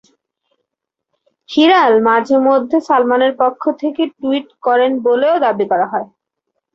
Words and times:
হিরাল 1.49 1.93
মাঝে-মধ্যে 2.07 2.77
সালমানের 2.87 3.33
পক্ষ 3.41 3.61
থেকে 3.81 4.03
টুইট 4.13 4.47
করেন 4.65 4.91
বলেও 5.07 5.35
দাবি 5.45 5.65
করা 5.71 5.87
হয়। 5.91 6.07